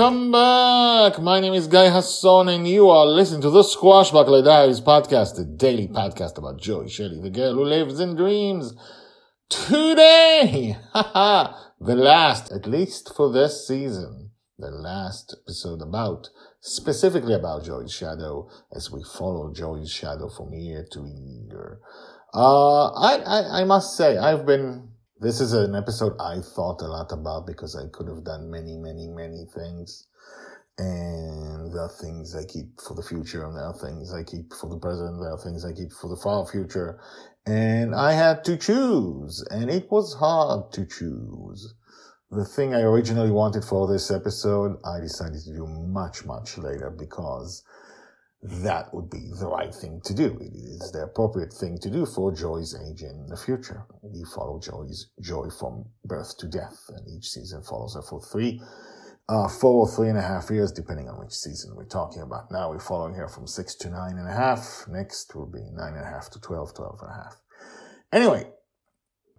[0.00, 1.20] Welcome back.
[1.20, 5.44] My name is Guy Hasson, and you are listening to the Squashbuckler Diaries podcast, the
[5.44, 8.72] daily podcast about Joy Shelley, the girl who lives in dreams.
[9.50, 11.72] Today, Ha ha!
[11.78, 16.30] the last, at least for this season, the last episode about,
[16.62, 21.78] specifically about Joy's shadow, as we follow Joy's shadow from year to year.
[22.32, 26.86] Uh, I, I, I must say, I've been this is an episode I thought a
[26.86, 30.06] lot about because I could have done many, many, many things.
[30.78, 34.54] And there are things I keep for the future, and there are things I keep
[34.54, 36.98] for the present, there are things I keep for the far future.
[37.44, 41.74] And I had to choose, and it was hard to choose.
[42.30, 46.88] The thing I originally wanted for this episode, I decided to do much, much later
[46.88, 47.62] because
[48.42, 50.38] that would be the right thing to do.
[50.40, 53.84] It is the appropriate thing to do for Joy's age in the future.
[54.02, 58.62] We follow Joy's Joy from birth to death, and each season follows her for three,
[59.28, 62.50] uh, four or three and a half years, depending on which season we're talking about.
[62.50, 64.86] Now we're following her from six to nine and a half.
[64.88, 67.36] Next will be nine and a half to 12, 12 and a half.
[68.10, 68.50] Anyway,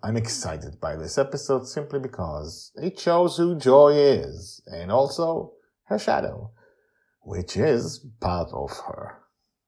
[0.03, 5.53] I'm excited by this episode simply because it shows who Joy is, and also
[5.85, 6.51] her shadow
[7.21, 9.19] which is part of her,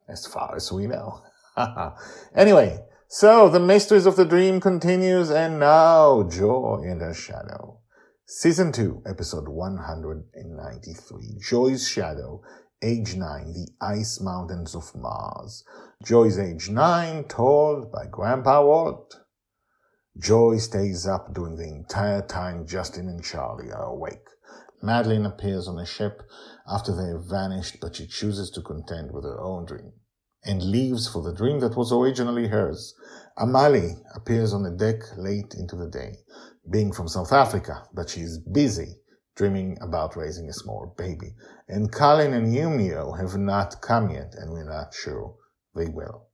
[0.07, 1.21] as far as we know.
[2.35, 7.79] anyway, so the mysteries of the dream continues, and now Joy in her shadow.
[8.25, 11.37] Season 2, episode 193.
[11.39, 12.41] Joy's Shadow,
[12.81, 15.63] age 9, the ice mountains of Mars.
[16.03, 19.19] Joy's age 9, told by Grandpa Walt.
[20.17, 24.29] Joy stays up during the entire time Justin and Charlie are awake.
[24.81, 26.23] Madeline appears on the ship
[26.67, 29.93] after they have vanished, but she chooses to contend with her own dream
[30.45, 32.93] and leaves for the dream that was originally hers.
[33.37, 36.17] Amali appears on the deck late into the day,
[36.69, 38.95] being from South Africa, but she is busy
[39.35, 41.33] dreaming about raising a small baby.
[41.67, 45.35] And Colin and Yumio have not come yet, and we're not sure
[45.75, 46.27] they will.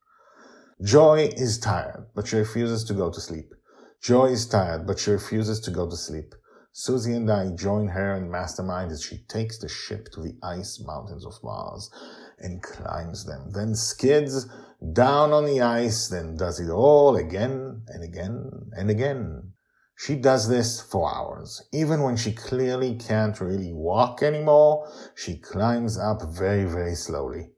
[0.84, 3.54] Joy is tired, but she refuses to go to sleep.
[4.02, 6.34] Joy is tired, but she refuses to go to sleep.
[6.82, 10.80] Susie and I join her in Mastermind as she takes the ship to the ice
[10.80, 11.92] mountains of Mars
[12.38, 14.48] and climbs them, then skids
[14.94, 19.52] down on the ice, then does it all again and again and again.
[19.98, 21.62] She does this for hours.
[21.74, 27.50] Even when she clearly can't really walk anymore, she climbs up very, very slowly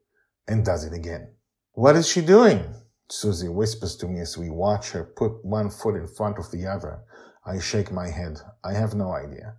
[0.48, 1.32] and does it again.
[1.74, 2.74] What is she doing?
[3.08, 6.66] Susie whispers to me as we watch her put one foot in front of the
[6.66, 7.04] other
[7.44, 8.40] I shake my head.
[8.62, 9.56] I have no idea.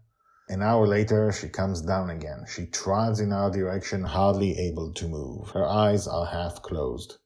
[0.49, 2.45] An hour later, she comes down again.
[2.47, 5.49] She trots in our direction, hardly able to move.
[5.49, 7.17] Her eyes are half closed.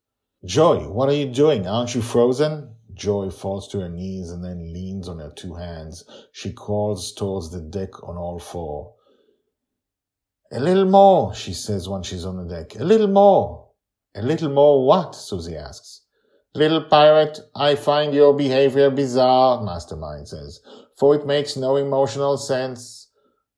[0.45, 1.67] Joy, what are you doing?
[1.67, 2.75] Aren't you frozen?
[2.93, 6.03] Joy falls to her knees and then leans on her two hands.
[6.31, 8.95] She crawls towards the deck on all four.
[10.51, 12.75] A little more, she says when she's on the deck.
[12.79, 13.69] A little more.
[14.15, 15.13] A little more what?
[15.13, 16.06] Susie asks.
[16.57, 20.59] Little pirate, I find your behavior bizarre, Mastermind says,
[20.97, 23.11] for it makes no emotional sense.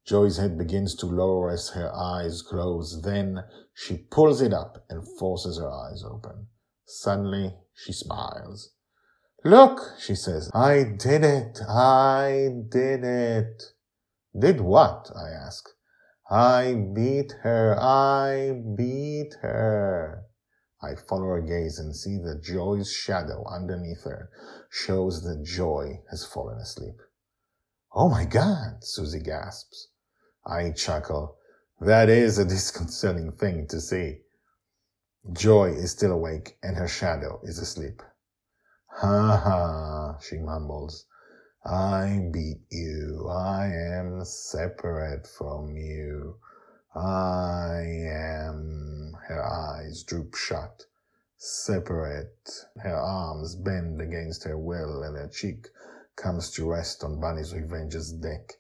[0.05, 3.01] Joy's head begins to lower as her eyes close.
[3.01, 6.47] Then she pulls it up and forces her eyes open.
[6.83, 8.71] Suddenly, she smiles.
[9.45, 11.61] Look, she says, I did it.
[11.69, 13.63] I did it.
[14.37, 15.09] Did what?
[15.15, 15.69] I ask.
[16.29, 17.77] I beat her.
[17.79, 20.25] I beat her.
[20.81, 24.29] I follow her gaze and see that Joy's shadow underneath her
[24.69, 27.01] shows that Joy has fallen asleep.
[27.93, 29.89] Oh my God, Susie gasps.
[30.45, 31.37] I chuckle.
[31.81, 34.19] That is a disconcerting thing to see.
[35.33, 38.01] Joy is still awake and her shadow is asleep.
[38.87, 41.05] Ha ha, she mumbles.
[41.65, 43.27] I beat you.
[43.29, 46.37] I am separate from you.
[46.95, 47.81] I
[48.11, 48.98] am.
[49.29, 50.85] Her eyes droop shut,
[51.37, 52.49] separate.
[52.81, 55.67] Her arms bend against her will, and her cheek
[56.15, 58.55] comes to rest on Bonny's Revenge's deck.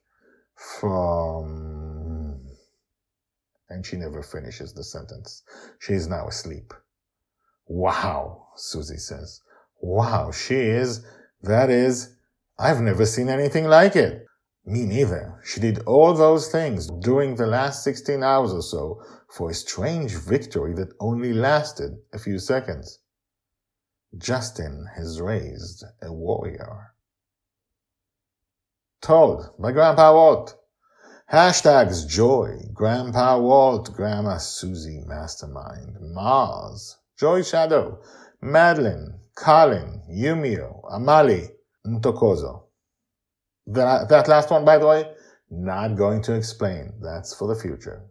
[0.79, 2.39] From.
[3.67, 5.41] And she never finishes the sentence.
[5.79, 6.71] She is now asleep.
[7.67, 9.41] Wow, Susie says.
[9.81, 11.03] Wow, she is.
[11.41, 12.13] That is,
[12.59, 14.28] I've never seen anything like it.
[14.69, 15.41] Me neither.
[15.43, 20.13] She did all those things during the last 16 hours or so for a strange
[20.13, 22.99] victory that only lasted a few seconds.
[24.15, 26.93] Justin has raised a warrior.
[29.01, 30.55] Told by Grandpa Walt.
[31.33, 38.01] Hashtags Joy, Grandpa Walt, Grandma Susie Mastermind, Mars, Joy Shadow,
[38.39, 41.49] Madeline, Colin, Yumio, Amali,
[41.87, 42.68] Ntokozo.
[43.69, 45.11] That, that last one, by the way,
[45.51, 46.93] not going to explain.
[47.01, 48.03] That's for the future.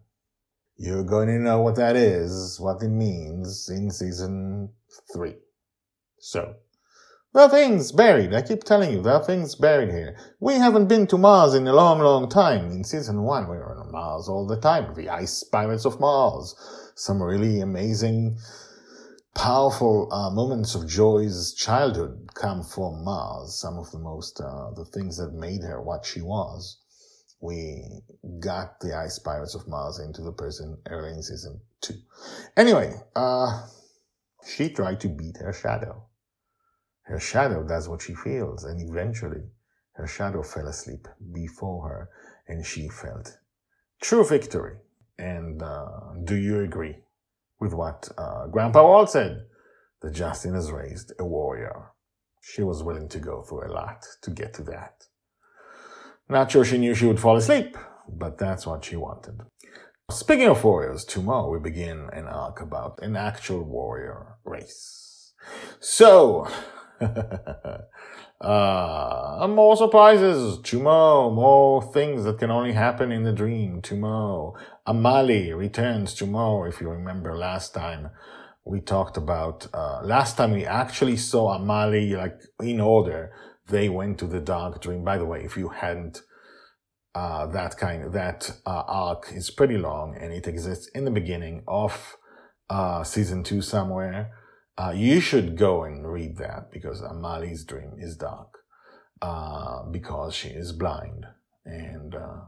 [0.76, 4.70] You're going to know what that is, what it means in season
[5.12, 5.34] three.
[6.20, 6.54] So,
[7.34, 8.32] there are things buried.
[8.32, 10.16] I keep telling you, there are things buried here.
[10.38, 12.70] We haven't been to Mars in a long, long time.
[12.70, 14.94] In season one, we were on Mars all the time.
[14.94, 16.54] The Ice Pirates of Mars.
[16.94, 18.38] Some really amazing
[19.34, 23.60] powerful uh, moments of Joy's childhood come from Mars.
[23.60, 26.80] Some of the most, uh, the things that made her what she was.
[27.40, 28.02] We
[28.40, 31.94] got the Ice Pirates of Mars into the person early in season two.
[32.56, 33.66] Anyway, uh,
[34.44, 36.04] she tried to beat her shadow.
[37.02, 39.44] Her shadow does what she feels, and eventually
[39.92, 42.10] her shadow fell asleep before her,
[42.48, 43.38] and she felt
[44.00, 44.76] true victory.
[45.18, 45.88] And uh,
[46.24, 46.96] do you agree?
[47.60, 49.46] With what uh, Grandpa Walt said
[50.02, 51.92] that Justin has raised a warrior.
[52.40, 55.04] She was willing to go through a lot to get to that.
[56.28, 57.76] Not sure she knew she would fall asleep,
[58.08, 59.40] but that's what she wanted.
[60.10, 65.32] Speaking of warriors, tomorrow we begin an arc about an actual warrior race.
[65.80, 66.48] So,
[68.40, 74.54] uh, more surprises tomorrow, more things that can only happen in the dream tomorrow.
[74.86, 76.68] Amali returns tomorrow.
[76.68, 78.10] If you remember last time,
[78.64, 83.32] we talked about, uh, last time we actually saw Amali like in order.
[83.68, 85.04] They went to the dark dream.
[85.04, 86.22] By the way, if you hadn't,
[87.14, 91.64] uh, that kind, that, uh, arc is pretty long and it exists in the beginning
[91.68, 92.16] of,
[92.70, 94.32] uh, season two somewhere.
[94.78, 98.58] Uh, you should go and read that because Amali's dream is dark,
[99.20, 101.26] uh, because she is blind
[101.64, 102.42] and, uh,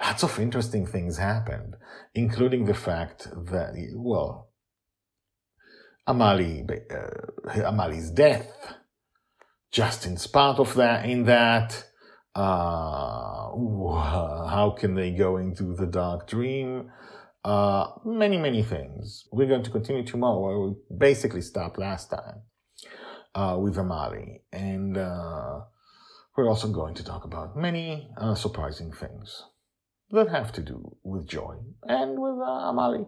[0.00, 1.74] lots of interesting things happened,
[2.14, 4.52] including the fact that, well,
[6.08, 8.74] Amali, uh, Amali's death,
[9.72, 11.84] Justin's part of that, in that,
[12.36, 13.50] uh,
[14.54, 16.92] how can they go into the dark dream?
[17.46, 19.28] Uh, many, many things.
[19.30, 22.42] We're going to continue tomorrow where we basically stopped last time,
[23.36, 24.40] uh, with Amali.
[24.52, 25.60] And, uh,
[26.36, 29.44] we're also going to talk about many, uh, surprising things
[30.10, 31.54] that have to do with joy
[31.84, 33.06] and with uh, Amali.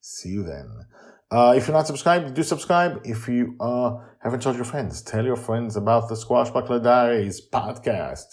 [0.00, 0.86] See you then.
[1.30, 3.02] Uh, if you're not subscribed, do subscribe.
[3.04, 8.28] If you uh, haven't told your friends, tell your friends about the Squashbuckler Diaries podcast.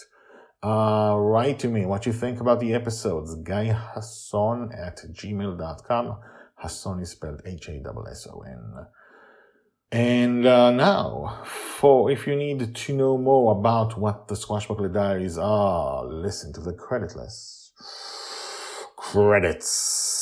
[0.62, 3.34] Uh, write to me what you think about the episodes.
[3.34, 6.16] Guy Hasson at gmail.com.
[6.62, 8.86] Hasson is spelled H-A-S-S-O-N.
[9.90, 15.36] And uh, now, for if you need to know more about what the Squashbuckler Diaries
[15.36, 17.70] are, listen to the creditless
[18.96, 20.21] credits.